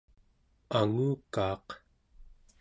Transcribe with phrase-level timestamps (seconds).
[0.77, 1.67] angukaaq